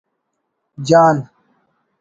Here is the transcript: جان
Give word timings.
جان 0.87 1.15